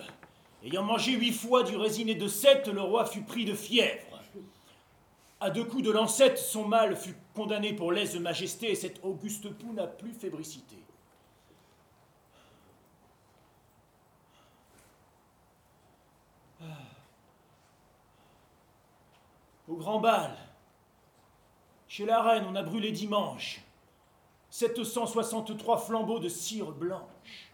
Ayant 0.63 0.83
mangé 0.83 1.13
huit 1.13 1.31
fois 1.31 1.63
du 1.63 1.77
résiné 1.77 2.15
de 2.15 2.27
sept, 2.27 2.67
le 2.67 2.81
roi 2.81 3.05
fut 3.05 3.21
pris 3.21 3.45
de 3.45 3.53
fièvre. 3.53 4.19
À 5.39 5.49
deux 5.49 5.63
coups 5.63 5.83
de 5.83 5.91
lancette, 5.91 6.37
son 6.37 6.67
mâle 6.67 6.95
fut 6.95 7.15
condamné 7.33 7.73
pour 7.73 7.91
lèse-majesté 7.91 8.71
et 8.71 8.75
cet 8.75 9.03
auguste 9.03 9.49
pouls 9.53 9.73
n'a 9.73 9.87
plus 9.87 10.13
fébricité. 10.13 10.77
Au 19.67 19.75
grand 19.75 19.99
bal, 19.99 20.35
chez 21.87 22.05
la 22.05 22.21
reine, 22.21 22.45
on 22.49 22.55
a 22.55 22.63
brûlé 22.63 22.91
dimanche 22.91 23.61
763 24.53 25.79
flambeaux 25.79 26.19
de 26.19 26.29
cire 26.29 26.71
blanche. 26.73 27.51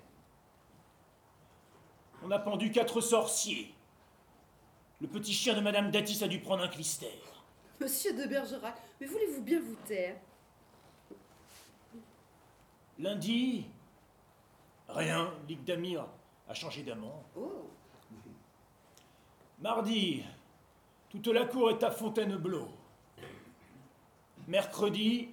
On 2.21 2.29
a 2.29 2.37
pendu 2.37 2.71
quatre 2.71 2.99
sorciers. 2.99 3.73
Le 4.99 5.07
petit 5.07 5.31
chien 5.31 5.55
de 5.55 5.61
Madame 5.61 5.91
Datis 5.91 6.21
a 6.25 6.27
dû 6.27 6.41
prendre 6.41 6.61
un 6.61 6.67
clistère. 6.67 7.45
monsieur 7.79 8.13
de 8.13 8.27
Bergerac, 8.27 8.75
mais 8.99 9.07
voulez-vous 9.07 9.41
bien 9.41 9.61
vous 9.61 9.77
taire? 9.87 10.17
Lundi, 12.97 13.65
rien, 14.89 15.33
Ligue 15.47 15.63
d'Amir 15.63 16.05
a 16.49 16.53
changé 16.53 16.83
d'amant. 16.83 17.23
Oh, 17.37 17.69
Mardi, 19.61 20.25
toute 21.07 21.27
la 21.27 21.45
cour 21.45 21.69
est 21.69 21.81
à 21.81 21.91
Fontainebleau. 21.91 22.67
Mercredi, 24.49 25.29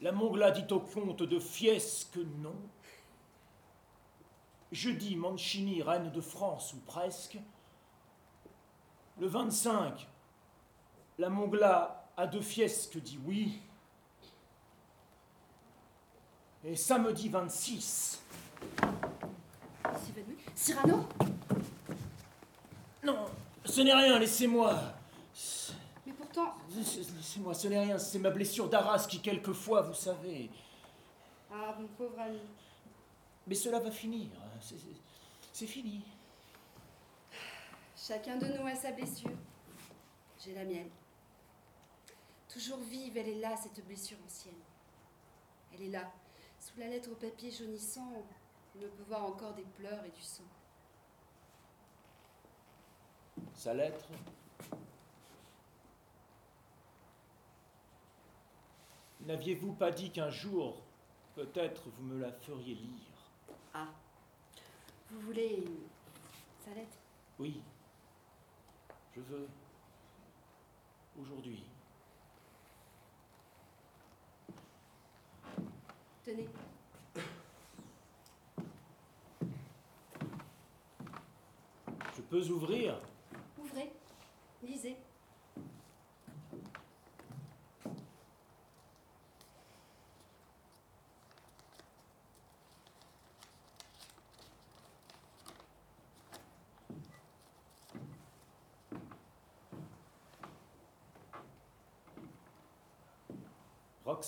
la 0.00 0.12
Mongla 0.12 0.50
dit 0.50 0.72
au 0.72 0.80
comte 0.80 1.22
de 1.22 1.38
Fiesque 1.38 2.18
non. 2.38 2.56
Jeudi, 4.70 5.16
Mancini, 5.16 5.82
reine 5.82 6.10
de 6.10 6.20
France, 6.20 6.74
ou 6.74 6.80
presque. 6.80 7.38
Le 9.18 9.26
25, 9.26 10.06
la 11.18 11.30
Mongla 11.30 12.10
à 12.16 12.26
de 12.26 12.40
Fiesque 12.40 12.98
dit 12.98 13.18
oui. 13.24 13.60
Et 16.64 16.76
samedi 16.76 17.28
26, 17.28 18.22
Sylvano 19.96 20.34
Cyrano? 20.54 21.08
Non, 23.04 23.26
ce 23.64 23.80
n'est 23.80 23.94
rien, 23.94 24.18
laissez-moi. 24.18 24.97
Mais 26.38 26.44
pourtant. 26.74 27.14
Laissez-moi, 27.16 27.54
ce 27.54 27.68
n'est 27.68 27.80
rien, 27.80 27.98
c'est 27.98 28.18
ma 28.18 28.30
blessure 28.30 28.68
d'Arras 28.68 29.06
qui, 29.08 29.20
quelquefois, 29.20 29.82
vous 29.82 29.94
savez. 29.94 30.50
Ah, 31.52 31.74
mon 31.78 31.86
pauvre 31.88 32.18
ami. 32.20 32.40
Mais 33.46 33.54
cela 33.54 33.78
va 33.80 33.90
finir, 33.90 34.28
c'est- 34.60 34.76
c'est- 34.76 35.00
c'est 35.52 35.66
fini. 35.66 36.02
Chacun 37.96 38.36
de 38.36 38.46
nous 38.46 38.66
a 38.66 38.74
sa 38.74 38.92
blessure. 38.92 39.30
J'ai 40.44 40.54
la 40.54 40.64
mienne. 40.64 40.90
Toujours 42.48 42.78
vive, 42.78 43.16
elle 43.16 43.28
est 43.28 43.40
là, 43.40 43.56
cette 43.56 43.84
blessure 43.86 44.18
ancienne. 44.26 44.54
Elle 45.74 45.82
est 45.82 45.90
là, 45.90 46.10
sous 46.60 46.78
la 46.78 46.88
lettre 46.88 47.10
au 47.10 47.14
papier 47.14 47.50
jaunissant, 47.50 48.12
on 48.76 48.78
ne 48.78 48.86
peut 48.86 49.02
voir 49.08 49.24
encore 49.24 49.54
des 49.54 49.64
pleurs 49.76 50.04
et 50.04 50.10
du 50.10 50.22
sang. 50.22 50.44
Sa 53.54 53.74
lettre? 53.74 54.04
N'aviez-vous 59.28 59.74
pas 59.74 59.90
dit 59.90 60.10
qu'un 60.10 60.30
jour, 60.30 60.80
peut-être, 61.34 61.82
vous 61.98 62.02
me 62.02 62.18
la 62.18 62.32
feriez 62.32 62.74
lire? 62.76 63.30
Ah, 63.74 63.88
vous 65.10 65.20
voulez 65.20 65.64
sa 66.64 66.72
lettre 66.72 66.96
Oui. 67.38 67.60
Je 69.14 69.20
veux. 69.20 69.46
Aujourd'hui. 71.20 71.62
Tenez. 76.24 76.48
Je 82.16 82.22
peux 82.30 82.48
ouvrir? 82.48 82.98
Ouvrez, 83.58 83.92
lisez. 84.62 84.96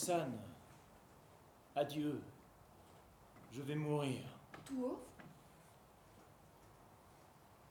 Roxane, 0.00 0.38
adieu. 1.76 2.23
Je 3.52 3.61
vais 3.61 3.75
mourir. 3.75 4.23
Tout 4.64 4.85
haut 4.85 5.02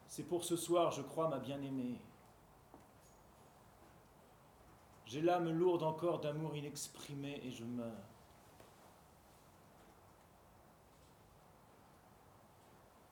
C'est 0.07 0.23
pour 0.23 0.43
ce 0.43 0.55
soir, 0.55 0.91
je 0.91 1.01
crois, 1.01 1.27
ma 1.27 1.39
bien-aimée. 1.39 1.99
J'ai 5.07 5.21
l'âme 5.21 5.49
lourde 5.49 5.81
encore 5.81 6.19
d'amour 6.19 6.55
inexprimé 6.55 7.41
et 7.43 7.49
je 7.49 7.63
meurs. 7.63 7.93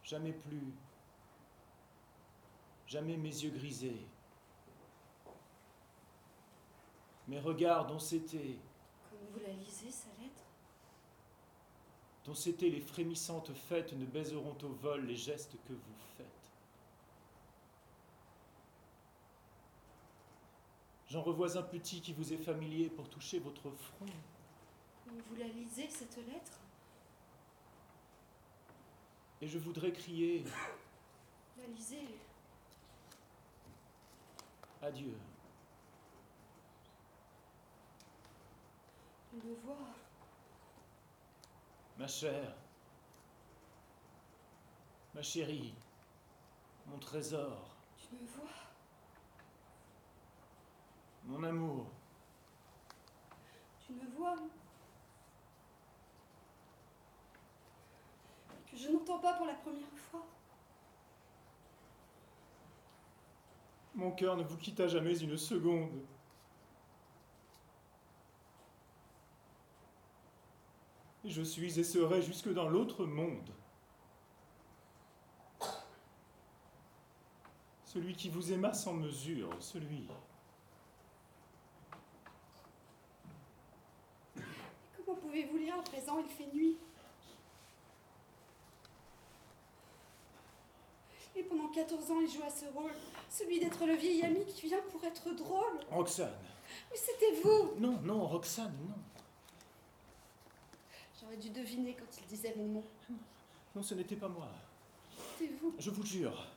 Jamais 0.03 0.33
plus, 0.33 0.74
jamais 2.86 3.17
mes 3.17 3.29
yeux 3.29 3.50
grisés. 3.50 4.07
Mes 7.27 7.39
regards 7.39 7.88
dont 7.88 8.00
c'était, 8.00 8.59
la 9.47 9.53
lisez, 9.53 9.91
sa 9.91 10.09
lettre? 10.21 10.43
Dont 12.25 12.35
c'étaient 12.35 12.69
les 12.69 12.81
frémissantes 12.81 13.53
fêtes 13.53 13.93
ne 13.93 14.05
baiseront 14.05 14.57
au 14.61 14.67
vol 14.69 15.05
les 15.05 15.15
gestes 15.15 15.55
que 15.67 15.73
vous 15.73 15.95
faites. 16.17 16.25
J'en 21.10 21.21
revois 21.21 21.57
un 21.57 21.62
petit 21.62 22.01
qui 22.01 22.12
vous 22.12 22.33
est 22.33 22.38
familier 22.38 22.89
pour 22.89 23.07
toucher 23.10 23.39
votre 23.39 23.71
front. 23.71 24.05
Vous 25.29 25.36
la 25.38 25.47
lisez, 25.47 25.89
cette 25.89 26.17
lettre? 26.17 26.60
Et 29.41 29.47
je 29.47 29.57
voudrais 29.57 29.93
crier 29.93 30.43
La 31.57 31.67
lisez. 31.67 32.07
adieu. 34.81 35.13
Une 39.43 39.54
voix. 39.63 39.76
Ma 42.00 42.08
chère, 42.08 42.56
ma 45.13 45.21
chérie, 45.21 45.73
mon 46.88 46.97
trésor, 47.00 47.76
Une 48.12 48.26
voix. 48.28 48.50
mon 51.26 51.43
amour, 51.43 51.88
Une 53.89 54.08
voix. 54.15 54.36
Que 58.71 58.76
je 58.78 58.89
n'entends 58.89 59.19
pas 59.19 59.34
pour 59.34 59.45
la 59.45 59.54
première 59.56 59.88
fois. 60.12 60.26
mon 63.95 64.12
cœur 64.12 64.38
ne 64.38 64.43
vous 64.43 64.58
quitta 64.58 64.88
jamais 64.88 65.17
une 65.19 65.38
seconde. 65.38 66.04
Je 71.29 71.41
suis 71.41 71.79
et 71.79 71.83
serai 71.83 72.21
jusque 72.21 72.51
dans 72.53 72.69
l'autre 72.69 73.05
monde. 73.05 73.49
Celui 77.85 78.15
qui 78.15 78.29
vous 78.29 78.53
aima 78.53 78.73
sans 78.73 78.93
mesure, 78.93 79.49
celui. 79.59 80.07
Comment 84.95 85.17
pouvez-vous 85.17 85.57
lire 85.57 85.75
à 85.79 85.83
présent? 85.83 86.19
Il 86.19 86.29
fait 86.29 86.53
nuit. 86.53 86.77
Et 91.35 91.43
pendant 91.43 91.67
14 91.69 92.11
ans, 92.11 92.19
il 92.21 92.29
joue 92.29 92.43
à 92.43 92.49
ce 92.49 92.65
rôle, 92.73 92.91
celui 93.29 93.59
d'être 93.59 93.85
le 93.85 93.93
vieil 93.93 94.23
ami 94.23 94.45
qui 94.45 94.67
vient 94.67 94.81
pour 94.91 95.03
être 95.03 95.33
drôle. 95.35 95.79
Roxane. 95.91 96.33
Mais 96.91 96.97
c'était 96.97 97.41
vous 97.41 97.79
Non, 97.79 97.99
non, 98.01 98.25
Roxane, 98.27 98.75
non. 98.87 98.95
J'aurais 101.27 101.37
dû 101.41 101.49
deviner 101.49 101.93
quand 101.93 102.05
il 102.21 102.25
disait 102.27 102.53
mon 102.55 102.67
nom. 102.67 102.83
Non, 103.75 103.83
ce 103.83 103.93
n'était 103.95 104.15
pas 104.15 104.29
moi. 104.29 104.47
C'était 105.37 105.51
vous. 105.55 105.75
Je 105.77 105.89
vous 105.89 106.05
jure. 106.05 106.47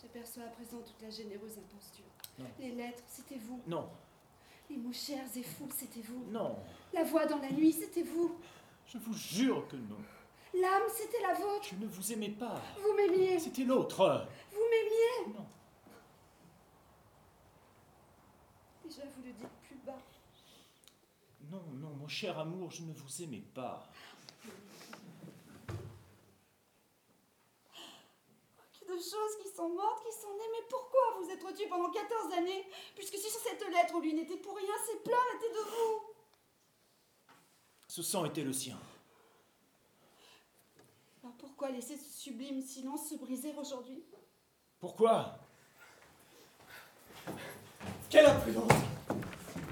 J'aperçois 0.00 0.44
à 0.44 0.48
présent 0.48 0.78
toute 0.78 1.02
la 1.02 1.10
généreuse 1.10 1.58
intention. 1.58 2.04
Non. 2.38 2.46
Les 2.58 2.70
lettres, 2.70 3.02
c'était 3.06 3.36
vous. 3.36 3.60
Non, 3.66 3.86
Les 4.70 4.78
mots 4.78 4.92
chers 4.94 5.26
et 5.36 5.42
fous, 5.42 5.68
c'était 5.76 6.00
vous. 6.00 6.24
non. 6.30 6.56
La 6.94 7.04
voix 7.04 7.26
dans 7.26 7.36
la 7.38 7.50
nuit, 7.50 7.72
c'était 7.72 8.02
vous. 8.02 8.34
Je 8.86 8.96
vous 8.96 9.12
jure 9.12 9.68
que 9.68 9.76
non. 9.76 9.98
L'âme, 10.54 10.88
c'était 10.90 11.20
la 11.20 11.34
vôtre. 11.34 11.66
Je 11.70 11.74
ne 11.74 11.86
vous 11.86 12.12
aimais 12.14 12.30
pas. 12.30 12.62
Vous 12.82 12.94
m'aimiez. 12.94 13.38
C'était 13.38 13.64
l'autre. 13.64 14.26
Vous 14.50 14.62
m'aimiez. 14.70 15.34
Non. 15.38 15.46
Déjà, 18.86 19.02
vous 19.14 19.22
le 19.22 19.32
dites 19.32 19.48
plus 19.68 19.76
bas. 19.84 19.98
Non, 21.50 21.62
non, 21.74 21.96
mon 22.08 22.14
cher 22.14 22.38
amour, 22.38 22.70
je 22.70 22.80
ne 22.80 22.92
vous 22.94 23.22
aimais 23.22 23.44
pas. 23.52 23.86
Que 28.80 28.86
de 28.86 28.98
choses 28.98 29.36
qui 29.42 29.54
sont 29.54 29.68
mortes, 29.68 30.02
qui 30.06 30.18
sont 30.18 30.32
nées. 30.32 30.50
Mais 30.52 30.66
pourquoi 30.70 31.00
vous 31.20 31.28
êtes 31.28 31.44
retenus 31.44 31.68
pendant 31.68 31.90
14 31.90 32.32
années 32.38 32.66
Puisque 32.94 33.16
si 33.16 33.28
sur 33.28 33.40
cette 33.40 33.60
lettre 33.60 33.94
où 33.94 34.00
lui 34.00 34.14
n'était 34.14 34.38
pour 34.38 34.56
rien, 34.56 34.72
ces 34.86 34.96
pleurs 35.00 35.20
étaient 35.36 35.52
de 35.52 35.58
vous. 35.68 36.14
Ce 37.88 38.02
sang 38.02 38.24
était 38.24 38.42
le 38.42 38.54
sien. 38.54 38.78
Alors 41.22 41.36
pourquoi 41.36 41.68
laisser 41.68 41.98
ce 41.98 42.10
sublime 42.10 42.62
silence 42.62 43.10
se 43.10 43.16
briser 43.16 43.52
aujourd'hui? 43.54 44.02
Pourquoi? 44.80 45.40
Quelle 48.08 48.24
imprudence 48.24 48.72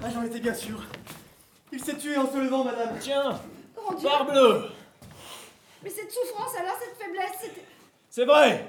Ah, 0.03 0.11
j'en 0.11 0.21
étais 0.21 0.39
bien 0.39 0.53
sûr. 0.53 0.85
Il 1.71 1.83
s'est 1.83 1.97
tué 1.97 2.17
en 2.17 2.31
se 2.31 2.37
levant, 2.37 2.63
madame. 2.63 2.97
Tiens, 2.99 3.41
Grand 3.75 3.93
Dieu 3.93 4.07
parbleu 4.09 4.69
Mais 5.83 5.89
cette 5.89 6.11
souffrance, 6.11 6.55
alors 6.57 6.75
cette 6.79 6.97
faiblesse, 6.97 7.37
c'était. 7.41 7.65
C'est 8.09 8.25
vrai 8.25 8.65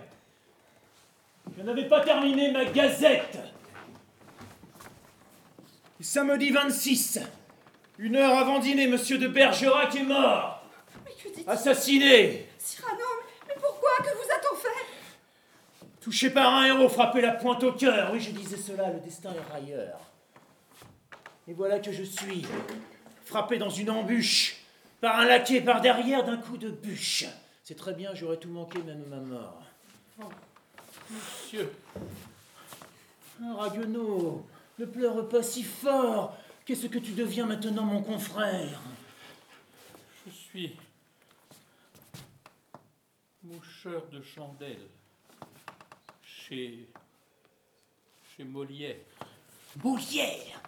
Je 1.57 1.63
n'avais 1.63 1.87
pas 1.89 2.01
terminé 2.01 2.51
ma 2.51 2.65
gazette. 2.65 3.39
Samedi 6.01 6.51
26, 6.51 7.21
une 7.99 8.17
heure 8.17 8.39
avant 8.39 8.61
dîner, 8.61 8.87
monsieur 8.87 9.19
de 9.19 9.27
Bergerac 9.27 9.95
est 9.97 10.05
mort. 10.05 10.63
Mais 11.05 11.11
que 11.13 11.35
dites 11.35 11.49
Assassiné 11.49 12.49
Cyrano, 12.57 13.05
mais 13.49 13.55
pourquoi? 13.61 13.91
Que 13.99 14.15
vous 14.17 14.31
a-t-on 14.31 14.57
fait? 14.57 15.89
Touché 16.01 16.31
par 16.31 16.55
un 16.55 16.67
héros, 16.67 16.89
frappé 16.89 17.21
la 17.21 17.33
pointe 17.33 17.65
au 17.65 17.73
cœur. 17.73 18.11
Oui, 18.13 18.21
je 18.21 18.31
disais 18.31 18.57
cela, 18.57 18.91
le 18.91 19.01
destin 19.01 19.31
est 19.31 19.53
railleur. 19.53 19.99
Et 21.49 21.55
voilà 21.55 21.79
que 21.79 21.91
je 21.91 22.03
suis, 22.03 22.45
frappé 23.25 23.57
dans 23.57 23.71
une 23.71 23.89
embûche, 23.89 24.63
par 25.01 25.19
un 25.19 25.25
laquais 25.25 25.63
par 25.63 25.81
derrière 25.81 26.23
d'un 26.23 26.37
coup 26.37 26.59
de 26.59 26.69
bûche. 26.69 27.25
C'est 27.65 27.75
très 27.75 27.95
bien, 27.95 28.15
j'aurais 28.15 28.37
tout 28.37 28.51
manqué, 28.51 28.83
même 28.83 29.05
ma 29.09 29.17
mort. 29.17 29.63
Monsieur, 31.11 31.73
Ah, 33.43 33.55
Raguenaud, 33.55 34.47
ne 34.79 34.85
pleure 34.85 35.27
pas 35.27 35.43
si 35.43 35.63
fort. 35.63 36.37
Qu'est-ce 36.67 36.87
que 36.87 36.99
tu 36.99 37.13
deviens 37.13 37.47
maintenant, 37.47 37.85
mon 37.85 38.03
confrère? 38.03 38.81
Je 40.27 40.31
suis 40.31 40.77
Moucheur 43.43 44.07
de 44.13 44.21
chandelle. 44.21 44.87
Chez. 46.23 46.89
chez 48.37 48.45
Molière. 48.45 48.97
Molière? 49.83 50.61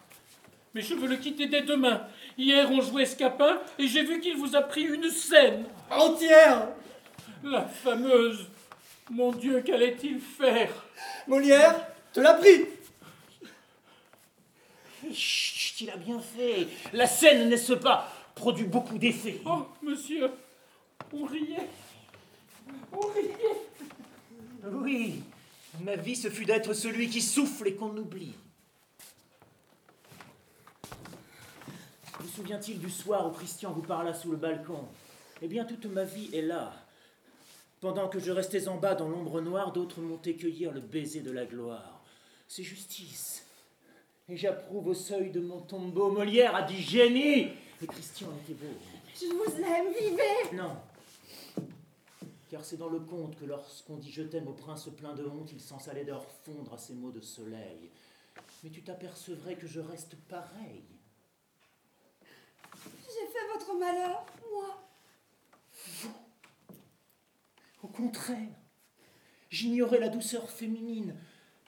Mais 0.75 0.83
je 0.83 0.95
veux 0.95 1.09
le 1.09 1.17
quitter 1.17 1.47
dès 1.47 1.63
demain. 1.63 2.07
Hier, 2.39 2.71
on 2.71 2.81
jouait 2.81 3.07
Scapin 3.07 3.59
et 3.79 3.89
j'ai 3.89 4.05
vu 4.05 4.21
qu'il 4.21 4.37
vous 4.37 4.55
a 4.55 4.63
pris 4.63 4.83
une 4.83 5.11
scène. 5.11 5.65
Entière 5.91 6.69
La 7.43 7.63
fameuse. 7.63 8.47
Mon 9.11 9.33
Dieu, 9.33 9.61
qu'allait-il 9.63 10.21
faire? 10.21 10.71
Molière, 11.27 11.75
te 12.13 12.21
l'a 12.21 12.35
pris 12.35 12.67
Chut, 15.13 15.81
il 15.81 15.91
a 15.91 15.97
bien 15.97 16.21
fait. 16.21 16.69
La 16.93 17.07
scène, 17.07 17.49
n'est-ce 17.49 17.73
pas, 17.73 18.13
produit 18.37 18.67
beaucoup 18.67 18.99
d'effets. 18.99 19.41
Oh, 19.45 19.67
monsieur, 19.83 20.31
on 21.13 21.25
riait. 21.25 21.69
On 22.93 23.07
riait. 23.09 23.57
Oui, 24.65 25.23
ma 25.83 25.97
vie, 25.97 26.15
ce 26.15 26.29
fut 26.29 26.45
d'être 26.45 26.75
celui 26.75 27.09
qui 27.09 27.21
souffle 27.21 27.67
et 27.67 27.75
qu'on 27.75 27.97
oublie. 27.97 28.35
Souvient-il 32.31 32.79
du 32.79 32.91
soir 32.91 33.27
où 33.27 33.31
Christian 33.31 33.73
vous 33.73 33.83
parla 33.83 34.15
sous 34.15 34.31
le 34.31 34.37
balcon? 34.37 34.87
Eh 35.43 35.49
bien, 35.49 35.65
toute 35.65 35.87
ma 35.87 36.05
vie 36.05 36.35
est 36.35 36.43
là. 36.43 36.73
Pendant 37.81 38.09
que 38.09 38.19
je 38.21 38.31
restais 38.31 38.69
en 38.69 38.77
bas 38.77 38.95
dans 38.95 39.09
l'ombre 39.09 39.41
noire, 39.41 39.73
d'autres 39.73 40.01
montaient 40.01 40.37
cueillir 40.37 40.73
le 40.73 40.81
baiser 40.81 41.21
de 41.21 41.31
la 41.31 41.47
gloire. 41.47 42.03
C'est 42.47 42.63
justice. 42.63 43.47
Et 44.29 44.37
j'approuve 44.37 44.89
au 44.89 44.95
seuil 44.95 45.31
de 45.31 45.41
mon 45.41 45.61
tombeau. 45.61 46.11
Molière 46.11 46.55
a 46.55 46.63
dit 46.63 46.81
génie 46.81 47.49
Et 47.83 47.87
Christian 47.87 48.29
était 48.45 48.55
beau. 48.55 48.75
Je 49.15 49.27
vous 49.27 49.63
aime, 49.63 49.93
vivez 49.99 50.57
Non. 50.57 50.77
Car 52.51 52.65
c'est 52.65 52.77
dans 52.77 52.89
le 52.89 53.01
conte 53.01 53.39
que 53.39 53.45
lorsqu'on 53.45 53.97
dit 53.97 54.11
je 54.11 54.23
t'aime 54.23 54.49
au 54.49 54.53
prince 54.53 54.89
plein 54.97 55.15
de 55.15 55.25
honte, 55.25 55.51
il 55.53 55.61
sent 55.61 55.77
sa 55.81 55.95
laideur 55.95 56.25
fondre 56.45 56.75
à 56.75 56.79
ces 56.79 56.95
mots 56.95 57.13
de 57.13 57.21
soleil. 57.21 57.91
Mais 58.63 58.71
tu 58.71 58.83
t'apercevrais 58.83 59.55
que 59.55 59.67
je 59.67 59.81
reste 59.81 60.17
pareil. 60.29 60.83
Votre 63.61 63.75
malheur, 63.79 64.25
moi. 64.51 64.81
Au 67.83 67.89
contraire, 67.89 68.49
j'ignorais 69.51 69.99
la 70.01 70.09
douceur 70.09 70.51
féminine. 70.51 71.15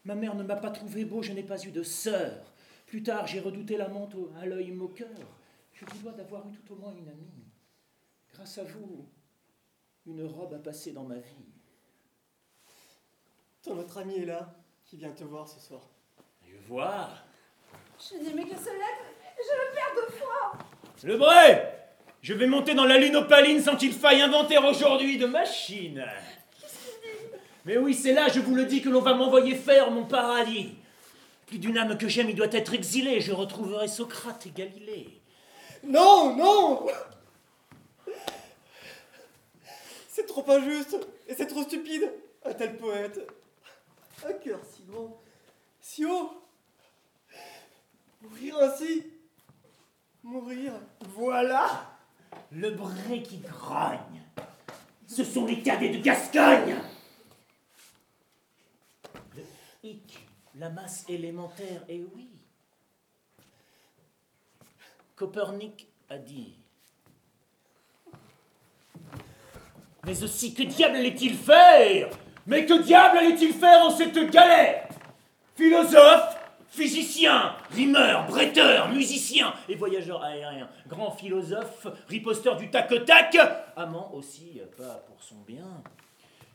Ma 0.06 0.14
mère 0.14 0.34
ne 0.34 0.42
m'a 0.42 0.56
pas 0.56 0.70
trouvé 0.70 1.04
beau, 1.04 1.22
je 1.22 1.32
n'ai 1.32 1.42
pas 1.42 1.62
eu 1.62 1.70
de 1.70 1.82
sœur. 1.82 2.50
Plus 2.86 3.02
tard, 3.02 3.26
j'ai 3.26 3.40
redouté 3.40 3.76
la 3.76 3.88
menthe 3.88 4.14
au- 4.14 4.30
à 4.40 4.46
l'œil 4.46 4.70
moqueur. 4.70 5.08
Je 5.74 5.84
vous 5.84 5.98
dois 5.98 6.12
d'avoir 6.12 6.48
eu 6.48 6.52
tout 6.52 6.72
au 6.72 6.76
moins 6.76 6.92
une 6.94 7.08
amie. 7.08 7.44
Grâce 8.32 8.56
à 8.56 8.64
vous, 8.64 9.06
une 10.06 10.24
robe 10.24 10.54
a 10.54 10.58
passé 10.58 10.92
dans 10.92 11.04
ma 11.04 11.18
vie. 11.18 11.46
Ton 13.62 13.76
autre 13.78 13.98
ami 13.98 14.14
est 14.16 14.24
là, 14.26 14.54
qui 14.86 14.96
vient 14.96 15.12
te 15.12 15.24
voir 15.24 15.46
ce 15.46 15.60
soir. 15.60 15.82
Je 16.42 16.56
vois. 16.66 17.10
Je 17.98 18.16
n'aimais 18.16 18.44
que 18.44 18.56
ce 18.56 18.70
lettre, 18.70 19.04
je 19.36 19.42
le 19.52 19.74
perds 19.74 20.06
de 20.06 20.12
foi. 20.12 20.58
Le 21.04 21.16
vrai 21.16 21.78
Je 22.22 22.34
vais 22.34 22.46
monter 22.46 22.74
dans 22.74 22.84
la 22.84 22.98
lune 22.98 23.16
opaline 23.16 23.60
sans 23.60 23.74
qu'il 23.74 23.92
faille 23.92 24.22
inventer 24.22 24.56
aujourd'hui 24.56 25.18
de 25.18 25.26
machine. 25.26 26.06
Mais 27.64 27.76
oui, 27.76 27.94
c'est 27.94 28.12
là, 28.12 28.28
je 28.28 28.38
vous 28.38 28.54
le 28.54 28.64
dis, 28.64 28.80
que 28.80 28.88
l'on 28.88 29.00
va 29.00 29.14
m'envoyer 29.14 29.56
faire 29.56 29.90
mon 29.90 30.04
paradis. 30.04 30.76
Plus 31.46 31.58
d'une 31.58 31.76
âme 31.76 31.98
que 31.98 32.06
j'aime, 32.06 32.30
il 32.30 32.36
doit 32.36 32.52
être 32.52 32.74
exilé. 32.74 33.20
Je 33.20 33.32
retrouverai 33.32 33.88
Socrate 33.88 34.46
et 34.46 34.50
Galilée. 34.50 35.20
Non, 35.82 36.36
non 36.36 36.86
C'est 40.08 40.26
trop 40.26 40.48
injuste 40.48 40.96
et 41.26 41.34
c'est 41.34 41.46
trop 41.46 41.62
stupide, 41.64 42.08
un 42.44 42.52
tel 42.52 42.76
poète. 42.76 43.18
Un 44.28 44.32
cœur 44.34 44.60
si 44.72 44.84
grand, 44.84 45.20
si 45.80 46.04
haut. 46.04 46.30
Mourir 48.20 48.58
ainsi. 48.60 49.06
Mourir. 50.22 50.74
Voilà 51.16 51.91
le 52.54 52.70
bray 52.70 53.22
qui 53.22 53.38
grogne. 53.38 54.20
Ce 55.06 55.24
sont 55.24 55.46
les 55.46 55.62
cadets 55.62 55.90
de 55.90 55.98
Gascogne. 55.98 56.76
Le 59.36 59.42
hic, 59.82 60.26
la 60.54 60.70
masse 60.70 61.04
élémentaire, 61.08 61.82
et 61.88 62.04
oui. 62.14 62.28
Copernic 65.16 65.86
a 66.08 66.18
dit. 66.18 66.54
Mais 70.04 70.22
aussi, 70.22 70.52
que 70.54 70.62
diable 70.64 70.96
allait-il 70.96 71.36
faire? 71.36 72.10
Mais 72.46 72.66
que 72.66 72.82
diable 72.82 73.18
allait-il 73.18 73.52
faire 73.52 73.84
en 73.84 73.90
cette 73.90 74.18
galère? 74.30 74.88
Philosophe, 75.54 76.31
physicien, 76.72 77.54
rimeur, 77.70 78.26
bretteur, 78.26 78.88
musicien 78.88 79.52
et 79.68 79.74
voyageur 79.74 80.22
aérien, 80.24 80.68
grand 80.88 81.10
philosophe, 81.10 81.86
riposteur 82.08 82.56
du 82.56 82.70
tac-tac, 82.70 83.36
amant 83.76 84.10
aussi, 84.14 84.60
pas 84.76 85.04
pour 85.06 85.22
son 85.22 85.36
bien. 85.46 85.82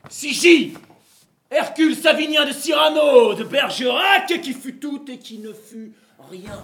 Sigi, 0.08 0.74
Hercule 1.50 1.94
Savinien 1.94 2.44
de 2.44 2.52
Cyrano, 2.52 3.34
de 3.34 3.44
Bergerac, 3.44 4.26
qui 4.42 4.52
fut 4.52 4.78
tout 4.78 5.08
et 5.08 5.18
qui 5.18 5.38
ne 5.38 5.52
fut 5.52 5.92
rien. 6.28 6.60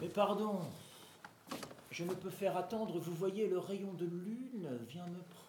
Mais 0.00 0.08
pardon, 0.08 0.60
je 1.90 2.04
ne 2.04 2.14
peux 2.14 2.30
faire 2.30 2.56
attendre, 2.56 3.00
vous 3.00 3.14
voyez, 3.14 3.48
le 3.48 3.58
rayon 3.58 3.92
de 3.94 4.04
lune 4.04 4.68
vient 4.88 5.06
me 5.06 5.18
prendre. 5.18 5.41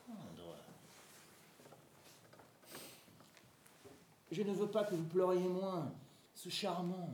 Je 4.34 4.41
ne 4.41 4.52
veux 4.52 4.67
pas 4.67 4.84
que 4.84 4.96
vous 4.96 5.04
pleuriez 5.04 5.48
moins, 5.48 5.93
ce 6.34 6.50
charmant, 6.50 7.08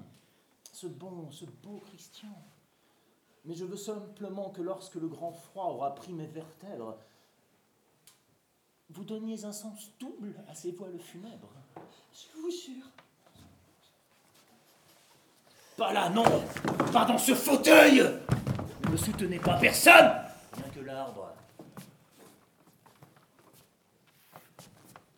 ce 0.71 0.88
bon, 0.88 1.29
ce 1.32 1.43
beau 1.43 1.84
Christian. 1.86 2.34
Mais 3.43 3.55
je 3.55 3.65
veux 3.65 3.75
simplement 3.75 4.51
que 4.51 4.62
lorsque 4.62 4.95
le 4.95 5.10
grand 5.10 5.34
froid 5.34 5.65
aura 5.65 5.93
pris 5.95 6.13
mes 6.13 6.27
vertèbres, 6.27 6.97
vous 8.89 9.03
donniez 9.03 9.43
un 9.43 9.51
sens 9.51 9.91
double 9.99 10.34
à 10.47 10.55
ces 10.55 10.71
voiles 10.71 10.97
funèbres. 10.97 11.51
Je 12.13 12.41
vous 12.41 12.51
jure. 12.51 12.86
Pas 15.75 15.91
là, 15.91 16.10
non 16.10 16.23
Pas 16.93 17.03
dans 17.03 17.17
ce 17.17 17.36
fauteuil 17.36 18.01
Ne 18.86 18.91
me 18.91 18.97
soutenez 18.97 19.39
pas 19.39 19.58
personne 19.60 20.10
Rien 20.53 20.69
que 20.73 20.79
l'arbre. 20.79 21.34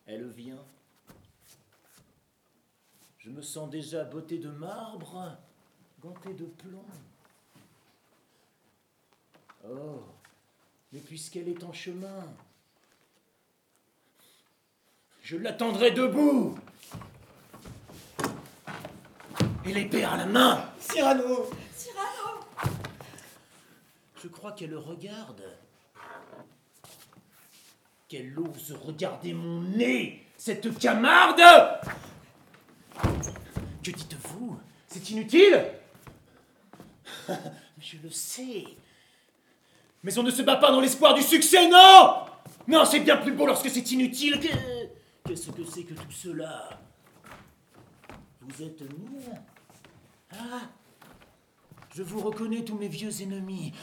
Elle 0.08 0.28
vient. 0.30 0.58
Je 3.32 3.38
me 3.38 3.42
sens 3.42 3.70
déjà 3.70 4.04
botté 4.04 4.40
de 4.40 4.50
marbre, 4.50 5.38
ganté 6.02 6.34
de 6.34 6.44
plomb. 6.44 6.84
Oh, 9.64 10.04
mais 10.92 11.00
puisqu'elle 11.00 11.48
est 11.48 11.64
en 11.64 11.72
chemin, 11.72 12.26
je 15.24 15.38
l'attendrai 15.38 15.92
debout 15.92 16.60
et 19.64 19.72
l'épée 19.72 20.04
à 20.04 20.18
la 20.18 20.26
main. 20.26 20.70
Cyrano 20.78 21.50
Cyrano 21.74 22.42
Je 24.22 24.28
crois 24.28 24.52
qu'elle 24.52 24.76
regarde. 24.76 25.42
Qu'elle 28.10 28.38
ose 28.38 28.74
regarder 28.74 29.34
mon 29.34 29.62
nez, 29.62 30.28
cette 30.36 30.78
camarde 30.78 31.42
Que 33.84 33.92
dites-vous? 33.92 34.60
C'est 34.88 35.10
inutile 35.10 35.66
Je 37.80 37.98
le 38.04 38.10
sais. 38.12 38.66
Mais 40.04 40.18
on 40.18 40.24
ne 40.24 40.32
se 40.32 40.42
bat 40.42 40.58
pas 40.58 40.72
dans 40.72 40.80
l'espoir 40.82 41.14
du 41.14 41.22
succès, 41.22 41.68
non? 41.70 42.26
Non, 42.68 42.86
c'est 42.86 43.00
bien 43.00 43.18
plus 43.18 43.32
beau 43.34 43.46
lorsque 43.46 43.70
c'est 43.70 43.92
inutile. 43.92 44.40
Que- 44.40 45.28
Qu'est-ce 45.28 45.52
que 45.52 45.64
c'est 45.64 45.84
que 45.84 45.94
tout 45.94 46.12
cela? 46.12 46.70
Vous 48.42 48.64
êtes 48.64 48.82
mille 48.82 49.32
Ah 50.34 50.62
je 51.94 52.04
vous 52.04 52.22
reconnais 52.22 52.64
tous 52.64 52.76
mes 52.78 52.88
vieux 52.88 53.22
ennemis. 53.22 53.74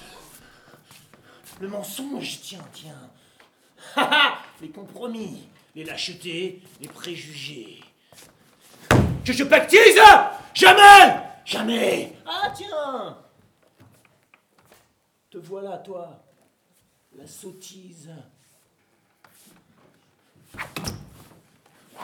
Le 1.61 1.69
mensonge, 1.69 2.41
tiens, 2.41 2.65
tiens. 2.73 3.11
Les 4.63 4.71
compromis, 4.71 5.47
les 5.77 5.85
lâchetés, 5.85 6.63
les 6.81 6.89
préjugés. 6.89 7.81
Que 9.29 9.35
je 9.35 9.45
pactise 9.45 10.01
Jamais 10.55 11.21
Jamais 11.45 12.17
Ah 12.25 12.51
tiens 12.57 13.19
Te 15.31 15.37
voilà, 15.37 15.77
toi. 15.77 16.25
La 17.15 17.27
sottise. 17.27 18.11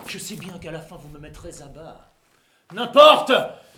Je 0.07 0.19
sais 0.19 0.37
bien 0.37 0.59
qu'à 0.59 0.71
la 0.71 0.83
fin 0.83 0.97
vous 0.97 1.09
me 1.09 1.19
mettrez 1.19 1.63
à 1.63 1.67
bas. 1.69 2.13
N'importe 2.75 3.33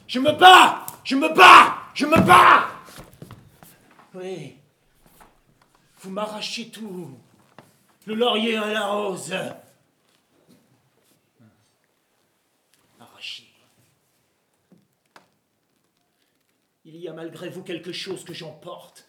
Je 0.08 0.18
me 0.18 0.32
bats 0.32 0.84
Je 1.04 1.14
me 1.14 1.28
bats 1.28 1.76
Je 1.94 2.04
me 2.04 2.20
bats 2.20 2.66
Oui. 4.12 4.56
Vous 6.00 6.10
m'arrachez 6.10 6.68
tout. 6.70 7.16
Le 8.06 8.14
laurier 8.16 8.56
à 8.56 8.72
la 8.72 8.86
rose. 8.88 9.32
Il 16.88 16.94
y 16.98 17.08
a 17.08 17.12
malgré 17.12 17.48
vous 17.48 17.64
quelque 17.64 17.92
chose 17.92 18.22
que 18.22 18.32
j'emporte. 18.32 19.08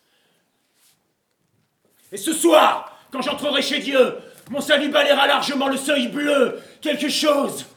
Et 2.11 2.17
ce 2.17 2.33
soir, 2.33 2.99
quand 3.11 3.21
j'entrerai 3.21 3.61
chez 3.61 3.77
Dieu, 3.77 4.17
mon 4.49 4.61
salut 4.61 4.89
balayera 4.89 5.27
largement 5.27 5.67
le 5.67 5.77
seuil 5.77 6.07
bleu. 6.07 6.59
Quelque 6.81 7.07
chose 7.07 7.67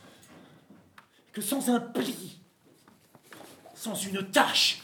que 1.35 1.43
sans 1.43 1.69
un 1.69 1.81
pli, 1.81 2.39
sans 3.75 3.95
une 3.95 4.27
tache, 4.31 4.79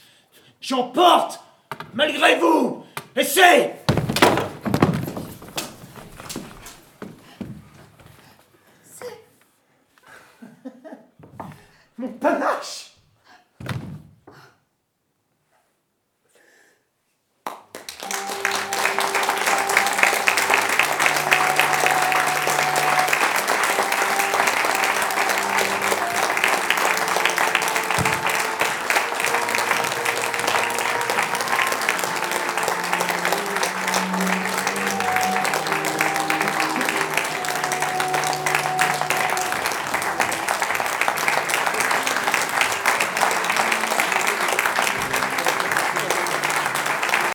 j'emporte 0.61 1.39
malgré 1.95 2.35
vous. 2.35 2.85
Et 3.15 3.23
c'est 3.23 3.86